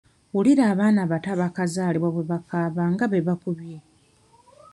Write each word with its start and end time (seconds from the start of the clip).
Wulira 0.33 0.63
abaana 0.73 0.99
abato 1.05 1.27
abaakazalibwa 1.31 2.09
bwe 2.11 2.23
bakaaba 2.31 2.83
nga 2.93 3.05
be 3.11 3.19
bakubye. 3.27 3.77